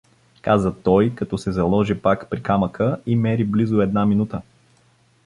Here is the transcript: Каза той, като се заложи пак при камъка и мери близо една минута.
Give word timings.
Каза 0.41 0.75
той, 0.83 1.15
като 1.15 1.37
се 1.37 1.51
заложи 1.51 2.01
пак 2.01 2.29
при 2.29 2.43
камъка 2.43 2.99
и 3.05 3.15
мери 3.15 3.45
близо 3.45 3.81
една 3.81 4.05
минута. 4.05 4.41